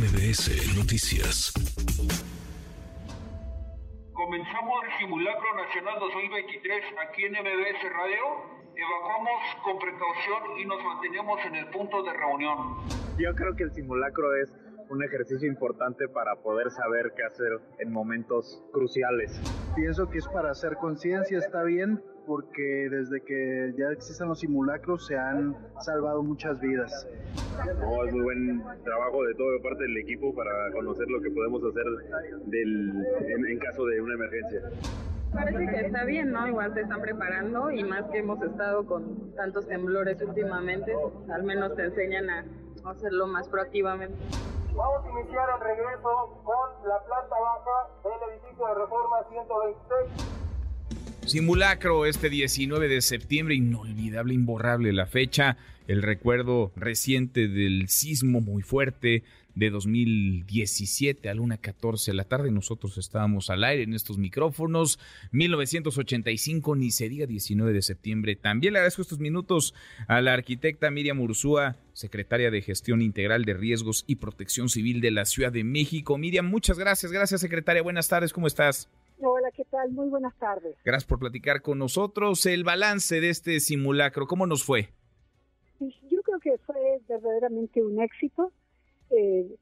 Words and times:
MBS 0.00 0.48
Noticias. 0.78 1.52
Comenzamos 4.14 4.84
el 4.84 4.98
simulacro 4.98 5.54
nacional 5.56 6.00
2023 6.00 6.84
aquí 7.06 7.24
en 7.24 7.32
MBS 7.32 7.82
Radio. 7.92 8.24
Evacuamos 8.74 9.42
con 9.62 9.78
precaución 9.78 10.58
y 10.58 10.64
nos 10.64 10.82
mantenemos 10.82 11.44
en 11.44 11.54
el 11.54 11.66
punto 11.66 12.02
de 12.02 12.14
reunión. 12.14 12.78
Yo 13.18 13.34
creo 13.34 13.54
que 13.54 13.64
el 13.64 13.72
simulacro 13.72 14.34
es 14.36 14.50
un 14.88 15.04
ejercicio 15.04 15.46
importante 15.46 16.08
para 16.08 16.34
poder 16.36 16.70
saber 16.70 17.12
qué 17.14 17.24
hacer 17.24 17.60
en 17.78 17.92
momentos 17.92 18.62
cruciales. 18.72 19.38
Pienso 19.74 20.10
que 20.10 20.18
es 20.18 20.28
para 20.28 20.50
hacer 20.50 20.76
conciencia, 20.76 21.38
está 21.38 21.62
bien, 21.62 22.02
porque 22.26 22.88
desde 22.90 23.22
que 23.22 23.72
ya 23.76 23.86
existen 23.92 24.28
los 24.28 24.40
simulacros 24.40 25.06
se 25.06 25.16
han 25.16 25.56
salvado 25.80 26.22
muchas 26.22 26.60
vidas. 26.60 27.06
No, 27.78 28.04
es 28.04 28.12
muy 28.12 28.22
buen 28.22 28.62
trabajo 28.84 29.24
de 29.24 29.34
toda 29.34 29.62
parte 29.62 29.84
del 29.84 29.96
equipo 29.98 30.34
para 30.34 30.50
conocer 30.72 31.08
lo 31.08 31.20
que 31.20 31.30
podemos 31.30 31.62
hacer 31.64 31.84
del, 32.46 32.90
en, 33.26 33.46
en 33.46 33.58
caso 33.58 33.84
de 33.86 34.00
una 34.00 34.14
emergencia. 34.14 34.62
Parece 35.32 35.66
que 35.66 35.86
está 35.86 36.04
bien, 36.04 36.32
¿no? 36.32 36.48
Igual 36.48 36.74
se 36.74 36.80
están 36.80 37.00
preparando 37.00 37.70
y 37.70 37.84
más 37.84 38.04
que 38.10 38.18
hemos 38.18 38.42
estado 38.42 38.84
con 38.84 39.32
tantos 39.36 39.66
temblores 39.68 40.20
últimamente, 40.22 40.92
al 41.32 41.44
menos 41.44 41.76
te 41.76 41.84
enseñan 41.84 42.28
a 42.30 42.44
hacerlo 42.84 43.28
más 43.28 43.48
proactivamente. 43.48 44.16
Vamos 44.74 45.04
a 45.04 45.08
iniciar 45.08 45.48
el 45.50 45.60
regreso 45.60 46.40
con 46.44 46.88
la 46.88 47.02
planta 47.04 47.36
baja 47.38 47.88
del 48.04 48.30
edificio 48.30 48.66
de 48.66 48.74
Reforma 48.74 49.22
126. 49.28 50.39
Simulacro 51.30 52.06
este 52.06 52.28
19 52.28 52.88
de 52.88 53.00
septiembre, 53.00 53.54
inolvidable, 53.54 54.34
imborrable 54.34 54.92
la 54.92 55.06
fecha, 55.06 55.56
el 55.86 56.02
recuerdo 56.02 56.72
reciente 56.74 57.46
del 57.46 57.88
sismo 57.88 58.40
muy 58.40 58.64
fuerte 58.64 59.22
de 59.54 59.70
2017 59.70 61.28
a 61.28 61.34
la 61.34 61.40
1.14 61.40 62.06
de 62.06 62.14
la 62.14 62.24
tarde. 62.24 62.50
Nosotros 62.50 62.98
estábamos 62.98 63.48
al 63.48 63.62
aire 63.62 63.84
en 63.84 63.94
estos 63.94 64.18
micrófonos. 64.18 64.98
1985, 65.30 66.74
ni 66.74 66.90
se 66.90 67.08
diga 67.08 67.26
19 67.26 67.74
de 67.74 67.82
septiembre. 67.82 68.34
También 68.34 68.72
le 68.72 68.80
agradezco 68.80 69.02
estos 69.02 69.20
minutos 69.20 69.72
a 70.08 70.20
la 70.22 70.34
arquitecta 70.34 70.90
Miriam 70.90 71.20
Ursúa, 71.20 71.76
secretaria 71.92 72.50
de 72.50 72.60
Gestión 72.60 73.02
Integral 73.02 73.44
de 73.44 73.54
Riesgos 73.54 74.02
y 74.08 74.16
Protección 74.16 74.68
Civil 74.68 75.00
de 75.00 75.12
la 75.12 75.24
Ciudad 75.26 75.52
de 75.52 75.62
México. 75.62 76.18
Miriam, 76.18 76.46
muchas 76.46 76.76
gracias. 76.76 77.12
Gracias, 77.12 77.40
secretaria. 77.40 77.82
Buenas 77.82 78.08
tardes. 78.08 78.32
¿Cómo 78.32 78.48
estás? 78.48 78.88
Hola, 79.22 79.50
¿qué 79.54 79.64
tal? 79.66 79.90
Muy 79.90 80.08
buenas 80.08 80.34
tardes. 80.38 80.76
Gracias 80.82 81.06
por 81.06 81.18
platicar 81.18 81.60
con 81.60 81.78
nosotros. 81.78 82.46
El 82.46 82.64
balance 82.64 83.20
de 83.20 83.28
este 83.28 83.60
simulacro, 83.60 84.26
¿cómo 84.26 84.46
nos 84.46 84.64
fue? 84.64 84.88
Yo 85.78 86.22
creo 86.22 86.38
que 86.40 86.56
fue 86.64 87.00
verdaderamente 87.06 87.84
un 87.84 88.00
éxito. 88.00 88.50
Eh, 89.10 89.56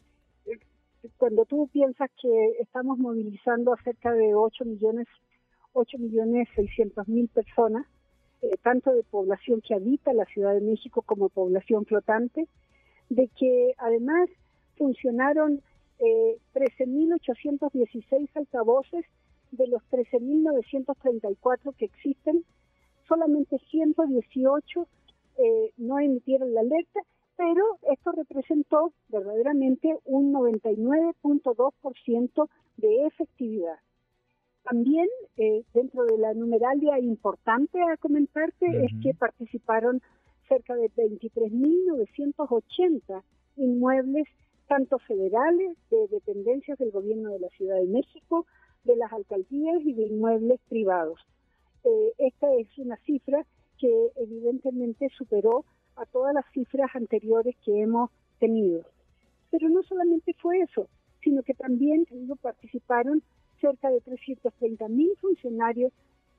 cuando 1.17 1.45
tú 1.45 1.69
piensas 1.73 2.09
que 2.23 2.53
estamos 2.61 2.98
movilizando 2.98 3.73
a 3.73 3.83
cerca 3.83 4.12
de 4.12 4.33
8 4.33 4.64
millones, 4.64 5.09
8 5.73 5.98
millones 5.98 6.48
600 6.55 7.09
mil 7.09 7.29
personas, 7.29 7.84
eh, 8.42 8.56
tanto 8.62 8.92
de 8.92 9.03
población 9.03 9.61
que 9.61 9.75
habita 9.75 10.12
la 10.12 10.25
Ciudad 10.27 10.55
de 10.55 10.61
México 10.61 11.03
como 11.03 11.31
población 11.31 11.84
flotante, 11.84 12.47
de 13.09 13.29
que 13.36 13.75
además 13.79 14.31
funcionaron 14.77 15.62
eh, 15.98 16.39
13.816 16.55 18.29
altavoces 18.36 19.05
de 19.50 19.66
los 19.68 19.82
13.934 19.91 21.74
que 21.77 21.86
existen, 21.86 22.44
solamente 23.06 23.58
118 23.70 24.86
eh, 25.38 25.72
no 25.77 25.98
emitieron 25.98 26.55
la 26.55 26.60
alerta, 26.60 27.00
pero 27.36 27.64
esto 27.90 28.12
representó 28.12 28.92
verdaderamente 29.08 29.98
un 30.05 30.32
99.2% 30.32 32.48
de 32.77 33.06
efectividad. 33.06 33.78
También 34.64 35.08
eh, 35.36 35.64
dentro 35.73 36.05
de 36.05 36.18
la 36.18 36.34
numeralia 36.34 36.98
importante 36.98 37.80
a 37.80 37.96
comentarte 37.96 38.67
es 38.84 38.92
que 39.02 39.14
participaron 39.14 40.02
cerca 40.48 40.74
de 40.74 40.90
23.980 40.90 43.23
inmuebles, 43.56 44.27
tanto 44.67 44.98
federales, 44.98 45.78
de 45.90 46.08
dependencias 46.08 46.77
del 46.78 46.90
gobierno 46.90 47.30
de 47.30 47.39
la 47.40 47.48
Ciudad 47.50 47.77
de 47.77 47.86
México, 47.86 48.46
de 48.88 48.96
las 48.96 49.12
alcaldías 49.12 49.82
y 49.84 49.92
de 49.92 50.06
inmuebles 50.06 50.58
privados. 50.68 51.20
Eh, 51.84 52.12
esta 52.18 52.52
es 52.54 52.66
una 52.78 52.96
cifra 53.04 53.44
que 53.78 54.10
evidentemente 54.16 55.08
superó 55.16 55.64
a 55.96 56.06
todas 56.06 56.34
las 56.34 56.44
cifras 56.52 56.90
anteriores 56.94 57.54
que 57.64 57.82
hemos 57.82 58.10
tenido. 58.40 58.84
Pero 59.50 59.68
no 59.68 59.82
solamente 59.82 60.34
fue 60.40 60.60
eso, 60.60 60.88
sino 61.22 61.42
que 61.42 61.54
también 61.54 62.06
participaron 62.40 63.22
cerca 63.60 63.90
de 63.90 64.00
330 64.00 64.88
mil 64.88 65.10
funcionarios 65.20 65.92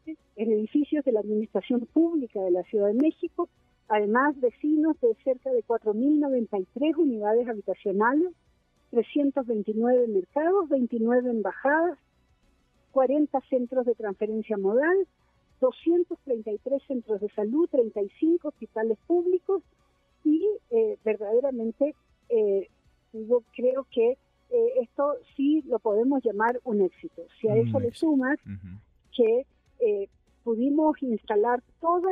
en 0.06 0.52
edificios 0.52 1.06
de 1.06 1.12
la 1.12 1.20
Administración 1.20 1.82
Pública 1.94 2.42
de 2.42 2.52
la 2.52 2.64
Ciudad 2.64 2.88
de 2.88 2.96
México, 2.96 3.48
además 3.90 4.40
vecinos 4.40 5.00
de 5.02 5.14
cerca 5.24 5.52
de 5.52 5.64
4.093 5.64 6.98
unidades 6.98 7.48
habitacionales, 7.48 8.32
329 8.92 10.08
mercados, 10.08 10.70
29 10.70 11.30
embajadas, 11.30 12.00
40 13.00 13.40
centros 13.50 13.86
de 13.86 13.96
transferencia 13.96 14.58
modal, 14.58 15.08
233 15.62 16.84
centros 16.86 17.22
de 17.22 17.30
salud, 17.30 17.70
35 17.72 18.50
hospitales 18.50 18.98
públicos 19.08 19.64
y 20.26 20.46
eh, 20.70 20.98
verdaderamente 21.06 21.96
eh, 22.28 22.68
yo 23.14 23.42
creo 23.56 23.88
que 23.90 24.18
eh, 24.50 24.74
esto 24.82 25.14
sí 25.38 25.62
lo 25.62 25.80
podemos 25.80 26.22
llamar 26.26 26.60
un 26.66 26.82
éxito. 26.82 27.22
Si 27.40 27.48
a 27.48 27.56
eso 27.56 27.80
le 27.80 27.94
sumas 27.94 28.38
que 29.16 29.46
pudimos 30.44 31.02
instalar 31.02 31.64
todos 31.80 32.12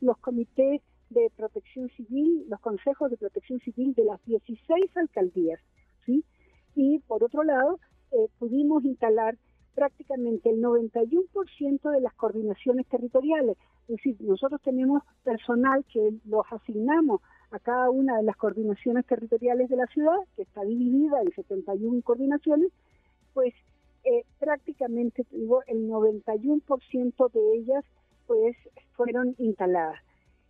los 0.00 0.18
comités 0.18 0.82
de 1.10 1.32
protección 1.36 1.88
civil, 1.96 2.44
los 2.48 2.60
consejos 2.60 3.10
de 3.10 3.16
protección 3.16 3.58
civil 3.58 3.92
de 3.94 4.04
las 4.04 4.24
16 4.24 4.96
alcaldías, 4.98 5.58
¿sí? 6.06 6.24
Y 6.76 7.00
por 7.08 7.24
otro 7.24 7.42
lado, 7.42 7.80
pudimos 8.38 8.84
instalar 8.84 9.36
prácticamente 9.74 10.50
el 10.50 10.62
91% 10.62 11.90
de 11.90 12.00
las 12.00 12.14
coordinaciones 12.14 12.86
territoriales. 12.86 13.56
Es 13.88 13.96
decir, 13.96 14.16
nosotros 14.20 14.60
tenemos 14.62 15.02
personal 15.24 15.84
que 15.92 16.14
los 16.24 16.44
asignamos 16.50 17.20
a 17.50 17.58
cada 17.58 17.90
una 17.90 18.16
de 18.16 18.22
las 18.22 18.36
coordinaciones 18.36 19.06
territoriales 19.06 19.68
de 19.68 19.76
la 19.76 19.86
ciudad, 19.86 20.16
que 20.36 20.42
está 20.42 20.62
dividida 20.62 21.20
en 21.20 21.32
71 21.32 22.02
coordinaciones, 22.02 22.72
pues 23.34 23.54
eh, 24.04 24.24
prácticamente 24.38 25.24
digo, 25.30 25.62
el 25.66 25.88
91% 25.88 27.32
de 27.32 27.54
ellas 27.54 27.84
pues 28.26 28.56
fueron 28.96 29.34
instaladas. 29.38 30.00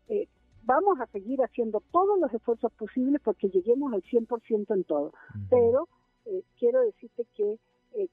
Eh, 0.09 0.29
vamos 0.65 1.01
a 1.01 1.07
seguir 1.07 1.43
haciendo 1.43 1.83
todos 1.91 2.19
los 2.19 2.33
esfuerzos 2.33 2.73
posibles 2.73 3.21
porque 3.23 3.49
lleguemos 3.49 3.93
al 3.93 4.03
100% 4.03 4.75
en 4.75 4.85
todo, 4.85 5.13
pero 5.51 5.89
eh, 6.25 6.43
quiero 6.59 6.83
decirte 6.83 7.27
que 7.35 7.59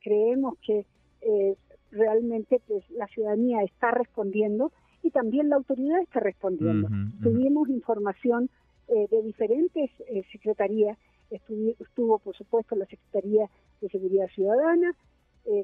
creemos 0.01 0.55
que 0.61 0.85
eh, 1.21 1.55
realmente 1.91 2.61
pues 2.67 2.89
la 2.91 3.07
ciudadanía 3.07 3.63
está 3.63 3.91
respondiendo 3.91 4.71
y 5.01 5.11
también 5.11 5.49
la 5.49 5.55
autoridad 5.55 6.01
está 6.01 6.19
respondiendo. 6.19 6.87
Tuvimos 7.23 7.69
información 7.69 8.49
eh, 8.87 9.07
de 9.09 9.21
diferentes 9.23 9.89
eh, 10.07 10.23
secretarías, 10.31 10.97
estuvo, 11.31 12.19
por 12.19 12.35
supuesto 12.35 12.75
la 12.75 12.85
Secretaría 12.85 13.49
de 13.81 13.89
Seguridad 13.89 14.27
Ciudadana, 14.33 14.93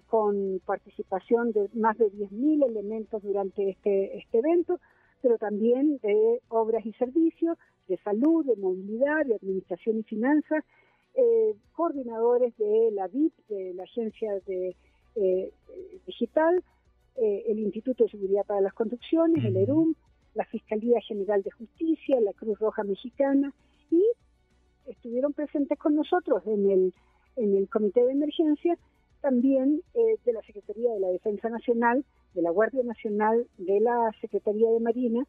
con 0.08 0.62
participación 0.66 1.52
de 1.52 1.70
más 1.76 1.96
de 2.00 2.12
10.000 2.12 2.66
elementos 2.66 3.22
durante 3.22 3.70
este, 3.70 4.18
este 4.18 4.40
evento, 4.40 4.80
pero 5.22 5.38
también 5.38 6.00
de 6.02 6.42
obras 6.48 6.84
y 6.86 6.94
servicios, 6.94 7.56
de 7.88 7.98
salud, 7.98 8.46
de 8.46 8.56
movilidad, 8.56 9.26
de 9.26 9.36
administración 9.36 10.00
y 10.00 10.04
finanzas, 10.04 10.64
coordinadores 11.74 12.58
de 12.58 12.90
la 12.94 13.08
VIP, 13.08 13.34
de 13.48 13.74
la 13.76 13.84
Agencia 13.84 14.34
de 14.48 14.76
eh, 15.16 15.52
digital, 16.06 16.64
eh, 17.16 17.44
el 17.48 17.60
Instituto 17.60 18.04
de 18.04 18.10
Seguridad 18.10 18.46
para 18.46 18.62
las 18.62 18.74
Construcciones, 18.74 19.44
el 19.46 19.56
ERUM, 19.56 19.96
la 20.34 20.46
Fiscalía 20.46 21.00
General 21.02 21.42
de 21.42 21.52
Justicia, 21.52 22.20
la 22.20 22.34
Cruz 22.34 22.60
Roja 22.60 22.84
Mexicana 22.84 23.54
y 23.90 24.04
estuvieron 24.88 25.34
presentes 25.34 25.80
con 25.80 25.96
nosotros 25.96 26.44
en 26.46 26.70
el, 26.70 26.94
en 27.38 27.56
el 27.56 27.70
Comité 27.70 28.04
de 28.04 28.12
Emergencia 28.12 28.78
también 29.22 29.82
eh, 29.94 30.18
de 30.26 30.34
la 30.34 30.42
Secretaría 30.42 30.92
de 30.92 31.00
la 31.00 31.08
Defensa 31.08 31.50
Nacional, 31.50 32.04
de 32.34 32.42
la 32.42 32.52
Guardia 32.52 32.84
Nacional, 32.84 33.48
de 33.58 33.80
la 33.80 34.12
Secretaría 34.22 34.70
de 34.70 34.80
Marina, 34.80 35.26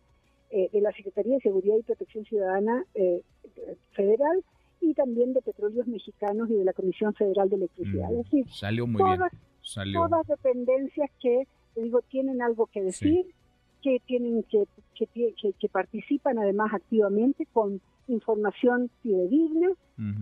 de 0.51 0.81
la 0.81 0.93
Secretaría 0.93 1.35
de 1.35 1.41
Seguridad 1.41 1.77
y 1.77 1.83
Protección 1.83 2.25
Ciudadana 2.25 2.85
Federal 3.95 4.45
y 4.81 4.95
también 4.95 5.33
de 5.33 5.43
Petróleos 5.43 5.87
Mexicanos 5.87 6.49
y 6.51 6.55
de 6.55 6.65
la 6.65 6.73
Comisión 6.73 7.13
Federal 7.15 7.49
de 7.49 7.57
Electricidad. 7.57 8.11
es 8.13 8.19
decir, 8.19 8.47
salió 8.51 8.87
muy 8.87 9.03
bien 9.03 9.21
todas 9.93 10.27
dependencias 10.27 11.11
que, 11.21 11.47
digo, 11.75 12.03
tienen 12.03 12.43
algo 12.43 12.67
que 12.67 12.83
decir, 12.83 13.27
que 13.83 14.01
tienen 14.07 14.43
que 14.45 14.65
que, 14.95 15.07
que, 15.59 15.69
participan 15.69 16.39
además 16.39 16.73
activamente 16.73 17.47
con 17.53 17.81
información 18.09 18.91
fidedigna 19.03 19.69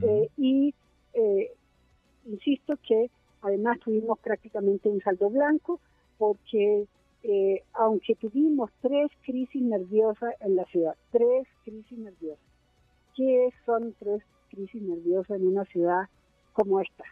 eh, 0.03 0.29
y 0.37 0.75
eh, 1.15 1.53
insisto 2.27 2.77
que 2.87 3.11
además 3.43 3.79
tuvimos 3.81 4.19
prácticamente 4.19 4.89
un 4.89 5.01
saldo 5.01 5.31
blanco 5.31 5.81
porque 6.19 6.87
eh, 7.23 7.63
aunque 7.73 8.15
tuvimos 8.17 8.71
tres 8.81 9.11
crisis 9.23 9.63
nerviosas 9.63 10.35
en 10.41 10.57
la 10.57 10.65
ciudad, 10.67 10.95
tres 11.11 11.47
crisis 11.65 11.99
nerviosas, 11.99 12.45
¿qué 13.17 13.51
son 13.65 13.95
tres 13.99 14.23
crisis 14.51 14.83
nerviosas 14.83 15.39
en 15.39 15.47
una 15.47 15.65
ciudad 15.67 16.09
como 16.53 16.81
esta? 16.81 17.05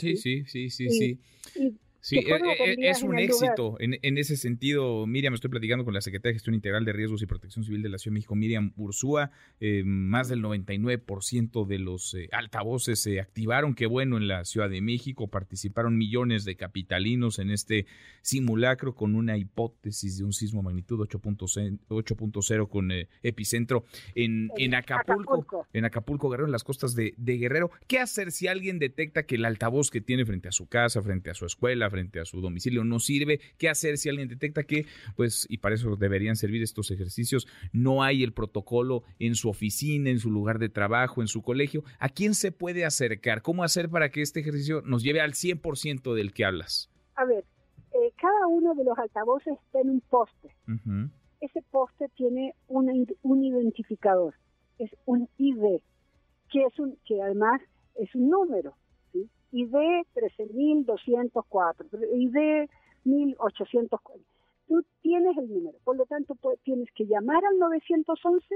Sí, 0.00 0.16
sí, 0.16 0.44
sí, 0.46 0.70
sí, 0.70 0.90
sí. 0.90 1.18
E, 1.56 1.72
e, 2.10 2.18
e, 2.18 2.90
es 2.90 3.02
un 3.02 3.18
éxito 3.18 3.76
en, 3.78 4.18
ese 4.18 4.36
sentido. 4.36 5.06
Miriam, 5.06 5.34
estoy 5.34 5.50
platicando 5.50 5.84
con 5.84 5.94
la 5.94 6.00
Secretaria 6.00 6.32
de 6.32 6.36
Gestión 6.36 6.54
Integral 6.54 6.84
de 6.84 6.92
Riesgos 6.92 7.22
y 7.22 7.26
Protección 7.26 7.64
Civil 7.64 7.82
de 7.82 7.88
la 7.88 7.98
Ciudad 7.98 8.12
de 8.12 8.18
México, 8.18 8.34
Miriam 8.34 8.72
Ursúa. 8.76 9.30
Eh, 9.60 9.82
más 9.84 10.28
del 10.28 10.42
99% 10.42 11.66
de 11.66 11.78
los 11.78 12.14
eh, 12.14 12.28
altavoces 12.32 13.00
se 13.00 13.20
activaron. 13.20 13.74
Qué 13.74 13.86
bueno, 13.86 14.16
en 14.16 14.28
la 14.28 14.44
Ciudad 14.44 14.70
de 14.70 14.80
México 14.80 15.28
participaron 15.28 15.98
millones 15.98 16.44
de 16.44 16.56
capitalinos 16.56 17.38
en 17.38 17.50
este 17.50 17.86
simulacro 18.22 18.94
con 18.94 19.14
una 19.14 19.36
hipótesis 19.36 20.18
de 20.18 20.24
un 20.24 20.32
sismo 20.32 20.62
magnitud 20.62 21.00
8.0 21.00 22.68
con 22.68 22.92
eh, 22.92 23.08
epicentro 23.22 23.84
en, 24.14 24.50
en 24.56 24.74
Acapulco, 24.74 25.66
en 25.72 25.84
Acapulco, 25.84 26.30
Guerrero, 26.30 26.46
en 26.46 26.52
las 26.52 26.64
costas 26.64 26.94
de, 26.94 27.14
de 27.16 27.36
Guerrero. 27.36 27.70
¿Qué 27.86 27.98
hacer 27.98 28.32
si 28.32 28.46
alguien 28.46 28.78
detecta 28.78 29.24
que 29.24 29.34
el 29.34 29.44
altavoz 29.44 29.90
que 29.90 30.00
tiene 30.00 30.24
frente 30.24 30.48
a 30.48 30.52
su 30.52 30.66
casa, 30.66 31.02
frente 31.02 31.30
a 31.30 31.34
su 31.34 31.46
escuela, 31.46 31.89
frente 31.90 32.20
a 32.20 32.24
su 32.24 32.40
domicilio 32.40 32.84
no 32.84 32.98
sirve. 32.98 33.40
¿Qué 33.58 33.68
hacer 33.68 33.98
si 33.98 34.08
alguien 34.08 34.28
detecta 34.28 34.62
que, 34.62 34.86
pues, 35.16 35.46
y 35.48 35.58
para 35.58 35.74
eso 35.74 35.96
deberían 35.96 36.36
servir 36.36 36.62
estos 36.62 36.90
ejercicios, 36.90 37.46
no 37.72 38.02
hay 38.02 38.22
el 38.22 38.32
protocolo 38.32 39.02
en 39.18 39.34
su 39.34 39.48
oficina, 39.48 40.10
en 40.10 40.18
su 40.18 40.30
lugar 40.30 40.58
de 40.58 40.68
trabajo, 40.68 41.20
en 41.20 41.28
su 41.28 41.42
colegio? 41.42 41.84
¿A 41.98 42.08
quién 42.08 42.34
se 42.34 42.52
puede 42.52 42.84
acercar? 42.84 43.42
¿Cómo 43.42 43.64
hacer 43.64 43.90
para 43.90 44.10
que 44.10 44.22
este 44.22 44.40
ejercicio 44.40 44.82
nos 44.82 45.02
lleve 45.02 45.20
al 45.20 45.32
100% 45.32 46.14
del 46.14 46.32
que 46.32 46.44
hablas? 46.44 46.90
A 47.16 47.24
ver, 47.24 47.44
eh, 47.92 48.12
cada 48.20 48.46
uno 48.46 48.74
de 48.74 48.84
los 48.84 48.98
altavoces 48.98 49.54
está 49.66 49.80
en 49.80 49.90
un 49.90 50.00
poste. 50.00 50.54
Ese 51.40 51.62
poste 51.70 52.08
tiene 52.16 52.54
un 52.68 53.44
identificador, 53.44 54.34
es 54.78 54.90
un 55.06 55.28
ID, 55.38 55.80
que, 56.50 56.64
es 56.64 56.78
un, 56.78 56.98
que 57.06 57.20
además 57.22 57.60
es 57.96 58.14
un 58.14 58.28
número. 58.28 58.74
ID 59.70 60.06
13204, 60.14 61.88
ID 62.14 62.68
1840. 63.04 63.96
Tú 64.68 64.84
tienes 65.02 65.36
el 65.36 65.48
número, 65.48 65.78
por 65.84 65.96
lo 65.96 66.06
tanto 66.06 66.36
tienes 66.62 66.88
que 66.94 67.06
llamar 67.06 67.44
al 67.44 67.58
911 67.58 68.46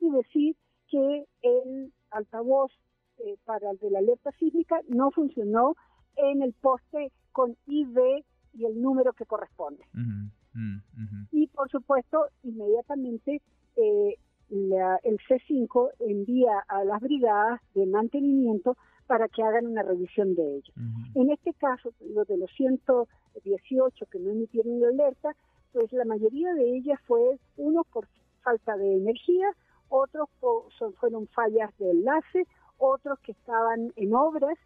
y 0.00 0.10
decir 0.10 0.56
que 0.88 1.26
el 1.42 1.92
altavoz 2.10 2.72
eh, 3.18 3.36
para 3.44 3.70
el 3.70 3.78
de 3.78 3.90
la 3.90 4.00
alerta 4.00 4.30
sísmica 4.38 4.80
no 4.88 5.10
funcionó 5.10 5.76
en 6.16 6.42
el 6.42 6.52
poste 6.54 7.12
con 7.32 7.56
ID 7.66 8.24
y 8.54 8.64
el 8.64 8.80
número 8.80 9.12
que 9.12 9.26
corresponde. 9.26 9.84
Y 11.30 11.46
por 11.48 11.70
supuesto, 11.70 12.26
inmediatamente 12.42 13.40
eh, 13.76 14.16
el 14.50 15.18
C5 15.28 15.90
envía 16.00 16.58
a 16.66 16.84
las 16.84 17.00
brigadas 17.00 17.60
de 17.74 17.86
mantenimiento 17.86 18.76
para 19.10 19.26
que 19.26 19.42
hagan 19.42 19.66
una 19.66 19.82
revisión 19.82 20.36
de 20.36 20.58
ellos. 20.58 20.72
En 21.16 21.32
este 21.32 21.52
caso, 21.54 21.92
los 22.14 22.28
de 22.28 22.36
los 22.36 22.48
118 22.52 24.06
que 24.06 24.20
no 24.20 24.30
emitieron 24.30 24.78
la 24.78 24.86
alerta, 24.86 25.34
pues 25.72 25.92
la 25.92 26.04
mayoría 26.04 26.54
de 26.54 26.76
ellas 26.76 27.00
fue, 27.08 27.40
uno 27.56 27.82
por 27.92 28.06
falta 28.44 28.76
de 28.76 28.98
energía, 28.98 29.48
otros 29.88 30.28
fueron 31.00 31.26
fallas 31.26 31.76
de 31.78 31.90
enlace, 31.90 32.46
otros 32.78 33.18
que 33.18 33.32
estaban 33.32 33.92
en 33.96 34.14
obras, 34.14 34.56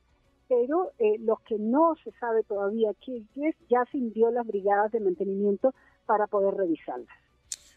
pero 0.47 0.91
eh, 0.99 1.17
los 1.21 1.41
que 1.41 1.59
no 1.59 1.95
se 2.05 2.11
sabe 2.21 2.43
todavía 2.43 2.93
qué 3.01 3.25
es, 3.37 3.57
ya 3.71 3.87
se 3.91 3.97
envió 3.97 4.31
las 4.31 4.47
brigadas 4.47 4.93
de 4.93 5.01
mantenimiento 5.01 5.73
para 6.05 6.27
poder 6.27 6.53
revisarlas. 6.53 7.24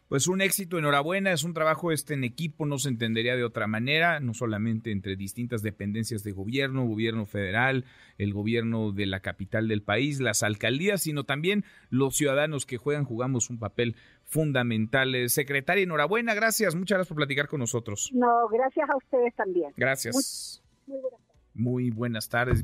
Pues 0.09 0.27
un 0.27 0.41
éxito, 0.41 0.77
enhorabuena, 0.77 1.33
es 1.33 1.43
un 1.43 1.53
trabajo 1.53 1.91
este 1.91 2.13
en 2.13 2.23
equipo, 2.23 2.65
no 2.65 2.77
se 2.77 2.87
entendería 2.87 3.35
de 3.35 3.43
otra 3.43 3.67
manera, 3.67 4.21
no 4.21 4.33
solamente 4.33 4.91
entre 4.91 5.17
distintas 5.17 5.61
dependencias 5.61 6.23
de 6.23 6.31
gobierno, 6.31 6.85
gobierno 6.85 7.25
federal, 7.25 7.83
el 8.17 8.33
gobierno 8.33 8.93
de 8.93 9.05
la 9.05 9.19
capital 9.19 9.67
del 9.67 9.81
país, 9.81 10.21
las 10.21 10.43
alcaldías, 10.43 11.01
sino 11.01 11.25
también 11.25 11.65
los 11.89 12.15
ciudadanos 12.15 12.65
que 12.65 12.77
juegan, 12.77 13.03
jugamos 13.03 13.49
un 13.49 13.59
papel 13.59 13.97
fundamental. 14.23 15.13
Eh, 15.13 15.27
secretaria, 15.27 15.83
enhorabuena, 15.83 16.33
gracias, 16.33 16.73
muchas 16.73 16.99
gracias 16.99 17.09
por 17.09 17.17
platicar 17.17 17.49
con 17.49 17.59
nosotros. 17.59 18.09
No, 18.13 18.47
gracias 18.47 18.89
a 18.89 18.95
ustedes 18.95 19.35
también. 19.35 19.73
Gracias. 19.75 20.63
Muy, 21.53 21.89
buenas 21.89 22.29
tardes. 22.29 22.63